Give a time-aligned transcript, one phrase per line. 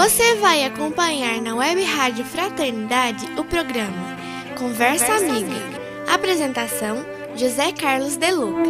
[0.00, 4.16] Você vai acompanhar na Web Rádio Fraternidade o programa
[4.56, 5.50] Conversa, Conversa Amiga.
[5.50, 6.14] Amiga.
[6.14, 6.98] Apresentação:
[7.34, 8.62] José Carlos De Luca.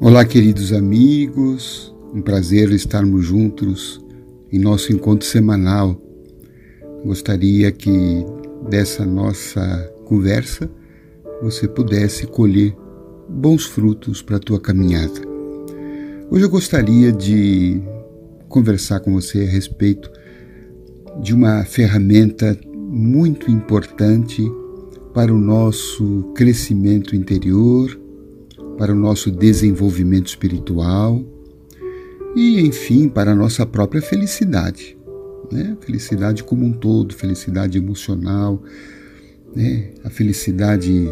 [0.00, 1.94] Olá, queridos amigos.
[2.12, 4.04] Um prazer estarmos juntos
[4.52, 5.96] em nosso encontro semanal.
[7.04, 8.26] Gostaria que
[8.68, 9.62] dessa nossa
[10.06, 10.68] conversa
[11.40, 12.74] você pudesse colher
[13.28, 15.31] bons frutos para a tua caminhada.
[16.32, 17.82] Hoje eu gostaria de
[18.48, 20.10] conversar com você a respeito
[21.20, 24.42] de uma ferramenta muito importante
[25.12, 28.00] para o nosso crescimento interior,
[28.78, 31.22] para o nosso desenvolvimento espiritual
[32.34, 34.96] e, enfim, para a nossa própria felicidade.
[35.52, 35.76] Né?
[35.82, 38.58] Felicidade como um todo, felicidade emocional,
[39.54, 39.90] né?
[40.02, 41.06] a felicidade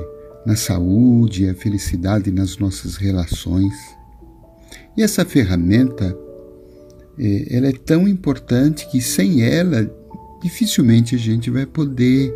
[0.46, 3.99] na saúde, a felicidade nas nossas relações.
[4.97, 6.17] E essa ferramenta,
[7.19, 9.91] é, ela é tão importante que sem ela
[10.43, 12.35] dificilmente a gente vai poder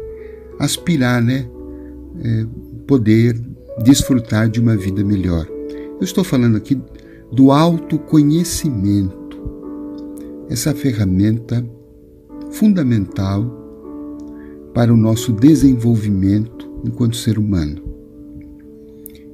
[0.59, 1.49] aspirar, né?
[2.23, 2.47] É,
[2.87, 3.41] poder
[3.83, 5.49] desfrutar de uma vida melhor.
[5.49, 6.81] Eu estou falando aqui
[7.33, 9.43] do autoconhecimento,
[10.49, 11.65] essa ferramenta
[12.53, 13.43] fundamental
[14.73, 17.83] para o nosso desenvolvimento enquanto ser humano.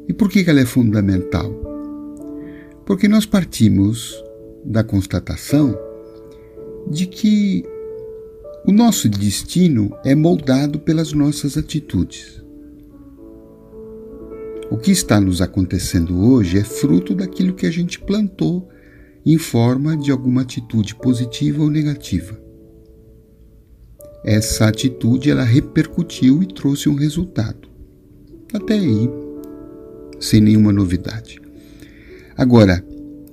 [0.08, 1.69] E por que ela é fundamental?
[2.90, 4.20] Porque nós partimos
[4.64, 5.78] da constatação
[6.90, 7.64] de que
[8.66, 12.42] o nosso destino é moldado pelas nossas atitudes.
[14.72, 18.68] O que está nos acontecendo hoje é fruto daquilo que a gente plantou
[19.24, 22.36] em forma de alguma atitude positiva ou negativa.
[24.24, 27.68] Essa atitude ela repercutiu e trouxe um resultado.
[28.52, 29.08] Até aí,
[30.18, 31.39] sem nenhuma novidade.
[32.40, 32.82] Agora,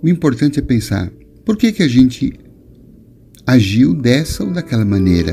[0.03, 1.09] o importante é pensar
[1.45, 2.37] por que, que a gente
[3.45, 5.31] agiu dessa ou daquela maneira.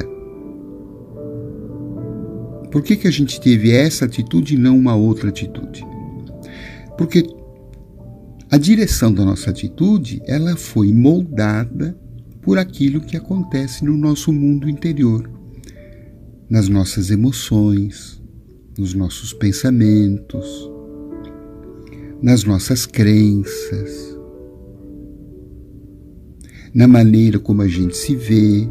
[2.70, 5.84] Por que, que a gente teve essa atitude e não uma outra atitude?
[6.96, 7.26] Porque
[8.48, 11.98] a direção da nossa atitude, ela foi moldada
[12.42, 15.28] por aquilo que acontece no nosso mundo interior,
[16.48, 18.22] nas nossas emoções,
[18.78, 20.70] nos nossos pensamentos,
[22.24, 24.18] nas nossas crenças,
[26.74, 28.66] na maneira como a gente se vê,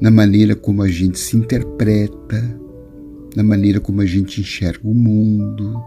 [0.00, 2.58] na maneira como a gente se interpreta,
[3.36, 5.78] na maneira como a gente enxerga o mundo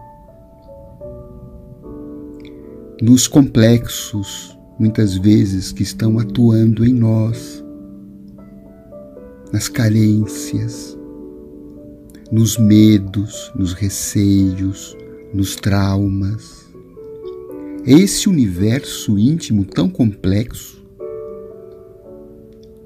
[3.02, 7.64] nos complexos, muitas vezes, que estão atuando em nós,
[9.52, 10.96] nas carências,
[12.30, 14.96] nos medos, nos receios,
[15.36, 16.66] nos traumas.
[17.86, 20.82] Esse universo íntimo tão complexo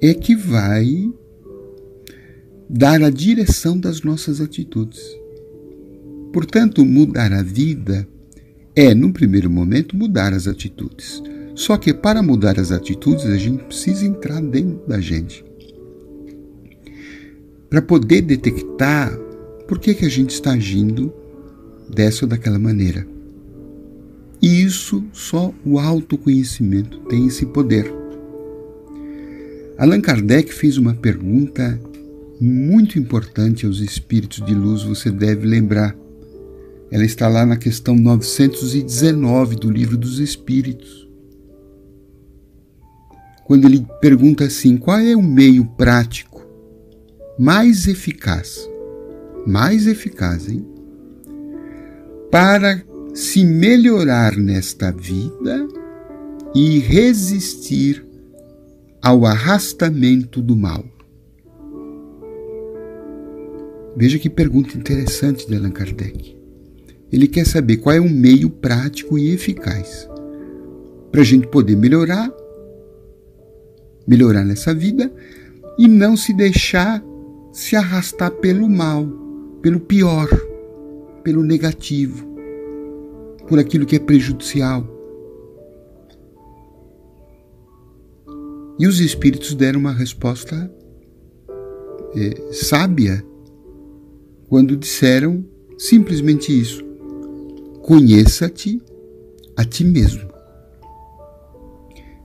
[0.02, 1.10] é que vai
[2.68, 5.00] dar a direção das nossas atitudes.
[6.32, 8.06] Portanto, mudar a vida
[8.74, 11.22] é, num primeiro momento, mudar as atitudes.
[11.54, 15.44] Só que para mudar as atitudes, a gente precisa entrar dentro da gente.
[17.68, 19.16] Para poder detectar
[19.68, 21.12] por que, que a gente está agindo
[21.90, 23.06] dessa ou daquela maneira.
[24.42, 27.92] E isso só o autoconhecimento tem esse poder.
[29.76, 31.78] Allan Kardec fez uma pergunta
[32.40, 35.94] muito importante aos espíritos de luz, você deve lembrar.
[36.90, 41.08] Ela está lá na questão 919 do Livro dos Espíritos.
[43.44, 46.46] Quando ele pergunta assim: qual é o meio prático
[47.38, 48.68] mais eficaz?
[49.46, 50.66] Mais eficaz, hein?
[52.30, 52.82] Para
[53.14, 55.66] se melhorar nesta vida
[56.54, 58.06] e resistir
[59.02, 60.84] ao arrastamento do mal.
[63.96, 66.36] Veja que pergunta interessante de Allan Kardec.
[67.12, 70.09] Ele quer saber qual é o meio prático e eficaz
[71.10, 72.32] para a gente poder melhorar,
[74.06, 75.12] melhorar nessa vida
[75.77, 77.03] e não se deixar
[77.53, 79.06] se arrastar pelo mal,
[79.60, 80.28] pelo pior,
[81.22, 82.26] pelo negativo,
[83.48, 84.86] por aquilo que é prejudicial.
[88.78, 90.72] E os espíritos deram uma resposta
[92.16, 93.24] é, sábia
[94.48, 95.44] quando disseram
[95.78, 96.82] simplesmente isso.
[97.82, 98.80] Conheça-te
[99.56, 100.30] a ti mesmo.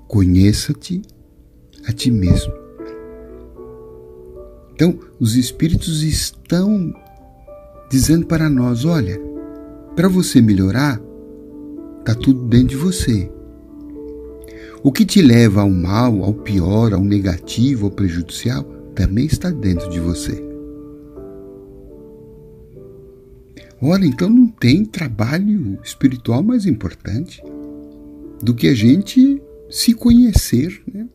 [0.07, 1.01] Conheça-te
[1.87, 2.53] a ti mesmo.
[4.73, 6.93] Então, os Espíritos estão
[7.95, 9.17] dizendo para nós: olha,
[9.95, 11.01] para você melhorar,
[11.99, 13.31] está tudo dentro de você.
[14.83, 18.63] O que te leva ao mal, ao pior, ao negativo, ao prejudicial,
[18.93, 20.43] também está dentro de você.
[23.81, 27.41] Ora, então não tem trabalho espiritual mais importante
[28.43, 31.07] do que a gente se conhecer, né?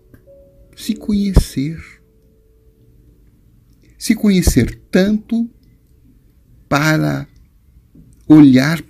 [0.74, 1.78] Se conhecer.
[3.98, 5.48] Se conhecer tanto
[6.70, 7.26] para
[8.28, 8.80] olhar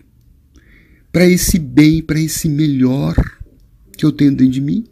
[1.11, 3.17] para esse bem, para esse melhor
[3.97, 4.85] que eu tenho dentro de mim,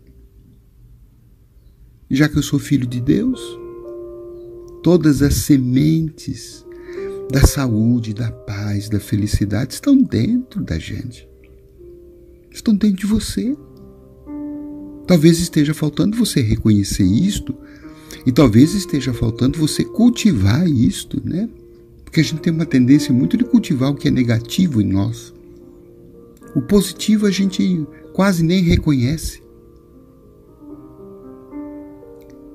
[2.11, 3.39] já que eu sou filho de Deus,
[4.83, 6.65] todas as sementes
[7.31, 11.29] da saúde, da paz, da felicidade estão dentro da gente.
[12.51, 13.55] Estão dentro de você.
[15.07, 17.55] Talvez esteja faltando você reconhecer isto
[18.25, 21.51] e talvez esteja faltando você cultivar isto, né?
[22.09, 25.35] Porque a gente tem uma tendência muito de cultivar o que é negativo em nós.
[26.57, 29.43] O positivo a gente quase nem reconhece.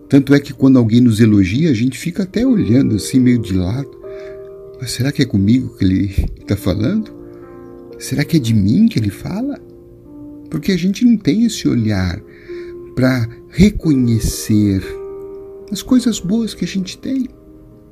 [0.10, 3.54] Tanto é que quando alguém nos elogia, a gente fica até olhando assim, meio de
[3.54, 3.92] lado.
[4.82, 7.14] Mas será que é comigo que ele está falando?
[8.00, 9.62] Será que é de mim que ele fala?
[10.50, 12.20] Porque a gente não tem esse olhar
[12.96, 14.84] para reconhecer
[15.72, 17.30] as coisas boas que a gente tem.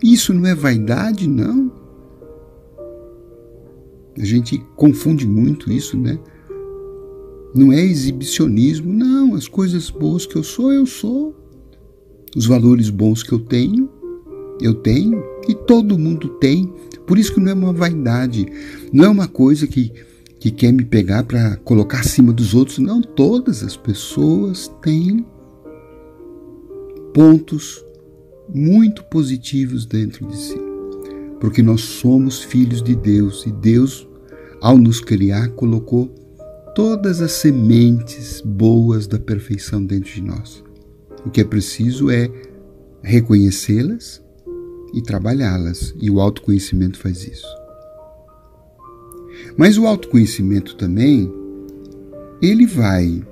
[0.03, 1.71] Isso não é vaidade, não.
[4.17, 6.19] A gente confunde muito isso, né?
[7.53, 9.35] Não é exibicionismo, não.
[9.35, 11.35] As coisas boas que eu sou, eu sou.
[12.35, 13.89] Os valores bons que eu tenho,
[14.59, 15.23] eu tenho.
[15.47, 16.73] E todo mundo tem.
[17.05, 18.45] Por isso que não é uma vaidade.
[18.91, 19.91] Não é uma coisa que,
[20.39, 22.79] que quer me pegar para colocar acima dos outros.
[22.79, 25.25] Não, todas as pessoas têm
[27.13, 27.83] pontos
[28.53, 30.61] muito positivos dentro de si.
[31.39, 34.07] Porque nós somos filhos de Deus e Deus,
[34.61, 36.07] ao nos criar, colocou
[36.75, 40.63] todas as sementes boas da perfeição dentro de nós.
[41.25, 42.29] O que é preciso é
[43.01, 44.21] reconhecê-las
[44.93, 47.47] e trabalhá-las, e o autoconhecimento faz isso.
[49.57, 51.31] Mas o autoconhecimento também,
[52.41, 53.23] ele vai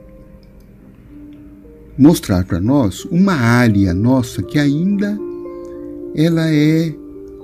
[1.99, 5.19] mostrar para nós uma área nossa que ainda
[6.15, 6.95] ela é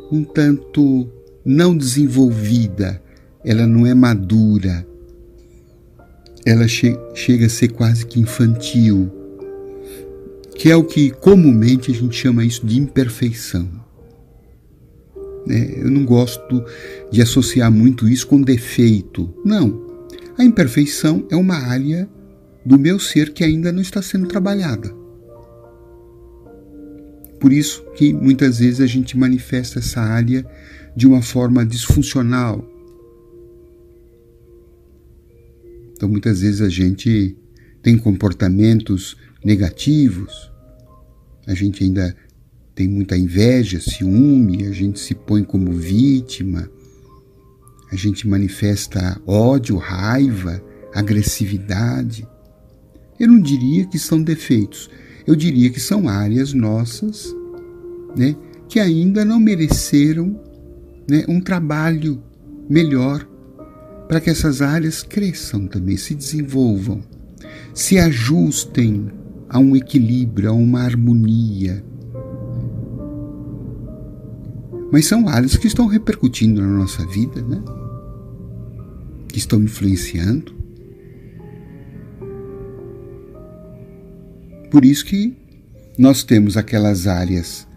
[0.09, 1.09] um tanto
[1.43, 3.01] não desenvolvida,
[3.43, 4.87] ela não é madura,
[6.45, 9.11] ela che chega a ser quase que infantil,
[10.55, 13.67] que é o que comumente a gente chama isso de imperfeição.
[15.45, 15.73] Né?
[15.75, 16.63] Eu não gosto
[17.11, 19.31] de associar muito isso com defeito.
[19.43, 19.83] Não.
[20.37, 22.09] A imperfeição é uma área
[22.65, 24.93] do meu ser que ainda não está sendo trabalhada.
[27.39, 30.45] Por isso que muitas vezes a gente manifesta essa área
[30.95, 32.67] de uma forma disfuncional.
[35.93, 37.37] Então muitas vezes a gente
[37.83, 40.51] tem comportamentos negativos,
[41.45, 42.15] a gente ainda
[42.73, 46.69] tem muita inveja, ciúme, a gente se põe como vítima,
[47.91, 50.61] a gente manifesta ódio, raiva,
[50.93, 52.27] agressividade.
[53.19, 54.89] Eu não diria que são defeitos,
[55.25, 57.33] eu diria que são áreas nossas
[58.15, 58.35] né,
[58.67, 60.39] que ainda não mereceram
[61.09, 62.21] né, um trabalho
[62.69, 63.27] melhor
[64.07, 67.01] para que essas áreas cresçam também, se desenvolvam,
[67.73, 69.07] se ajustem
[69.49, 71.83] a um equilíbrio, a uma harmonia.
[74.91, 77.61] Mas são áreas que estão repercutindo na nossa vida, né?
[79.27, 80.54] que estão influenciando.
[84.69, 85.35] Por isso que
[85.97, 87.67] nós temos aquelas áreas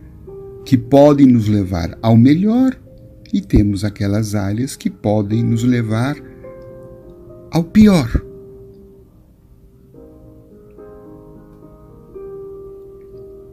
[0.64, 2.78] que podem nos levar ao melhor
[3.32, 6.16] e temos aquelas áreas que podem nos levar
[7.50, 8.22] ao pior.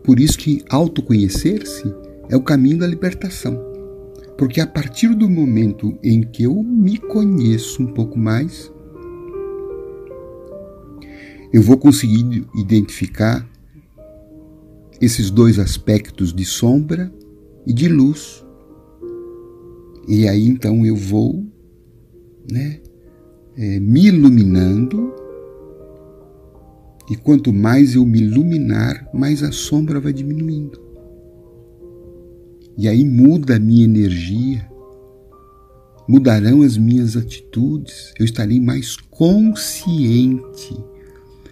[0.04, 1.94] Por isso que autoconhecer-se
[2.30, 3.60] é o caminho da libertação.
[4.38, 8.72] Porque a partir do momento em que eu me conheço um pouco mais,
[11.56, 13.50] eu vou conseguir identificar
[15.00, 17.10] esses dois aspectos de sombra
[17.66, 18.46] e de luz.
[20.06, 21.46] E aí então eu vou
[22.52, 22.82] né,
[23.56, 25.14] é, me iluminando,
[27.10, 30.78] e quanto mais eu me iluminar, mais a sombra vai diminuindo.
[32.78, 34.70] E aí muda a minha energia,
[36.06, 40.76] mudarão as minhas atitudes, eu estarei mais consciente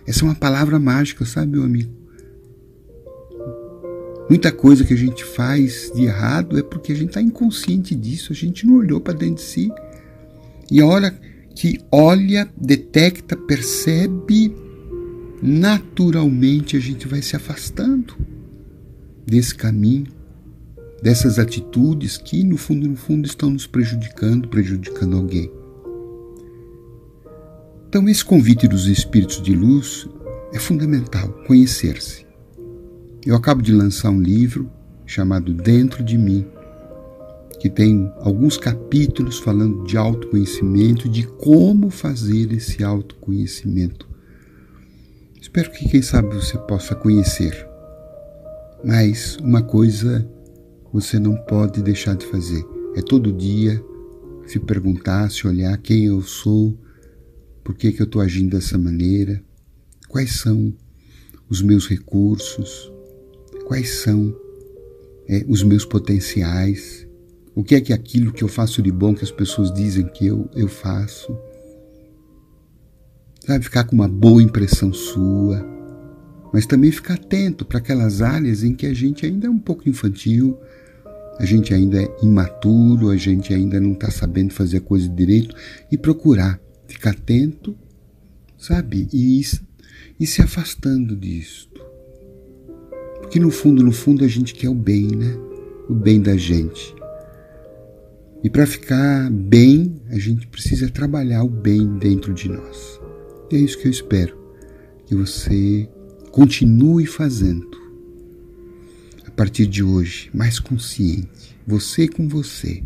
[0.05, 1.91] essa é uma palavra mágica, sabe, meu amigo?
[4.29, 8.31] Muita coisa que a gente faz de errado é porque a gente está inconsciente disso,
[8.31, 9.71] a gente não olhou para dentro de si.
[10.71, 11.11] E a hora
[11.55, 14.55] que olha, detecta, percebe,
[15.41, 18.15] naturalmente a gente vai se afastando
[19.25, 20.07] desse caminho,
[21.01, 25.51] dessas atitudes que no fundo, no fundo estão nos prejudicando, prejudicando alguém.
[27.93, 30.09] Então, esse convite dos espíritos de luz
[30.51, 32.25] é fundamental, conhecer-se.
[33.23, 34.67] Eu acabo de lançar um livro
[35.05, 36.43] chamado Dentro de Mim,
[37.59, 44.09] que tem alguns capítulos falando de autoconhecimento, de como fazer esse autoconhecimento.
[45.39, 47.55] Espero que, quem sabe, você possa conhecer.
[48.83, 50.27] Mas uma coisa
[50.91, 53.79] você não pode deixar de fazer: é todo dia
[54.47, 56.75] se perguntar, se olhar quem eu sou,
[57.63, 59.41] por que, que eu estou agindo dessa maneira,
[60.07, 60.73] quais são
[61.49, 62.91] os meus recursos,
[63.65, 64.35] quais são
[65.27, 67.07] é, os meus potenciais,
[67.55, 70.25] o que é que aquilo que eu faço de bom que as pessoas dizem que
[70.25, 71.37] eu, eu faço.
[73.45, 75.65] Sabe, ficar com uma boa impressão sua,
[76.51, 79.87] mas também ficar atento para aquelas áreas em que a gente ainda é um pouco
[79.87, 80.57] infantil,
[81.37, 85.55] a gente ainda é imaturo, a gente ainda não está sabendo fazer a coisa direito
[85.91, 87.75] e procurar ficar atento,
[88.57, 89.41] sabe, e,
[90.19, 91.69] e se afastando disso.
[93.21, 95.35] Porque no fundo, no fundo, a gente quer o bem, né?
[95.89, 96.93] O bem da gente.
[98.43, 102.99] E para ficar bem, a gente precisa trabalhar o bem dentro de nós.
[103.51, 104.37] E é isso que eu espero
[105.05, 105.89] que você
[106.31, 107.71] continue fazendo.
[109.25, 112.83] A partir de hoje, mais consciente, você com você.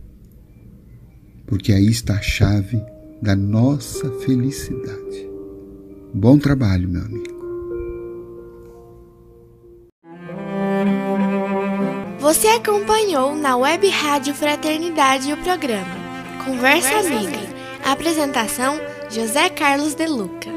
[1.45, 2.81] Porque aí está a chave
[3.21, 5.29] da nossa felicidade.
[6.13, 7.37] Bom trabalho, meu amigo.
[12.19, 15.95] Você acompanhou na Web Rádio Fraternidade o programa
[16.43, 17.39] Conversa Amiga.
[17.85, 20.49] Apresentação José Carlos De Luca.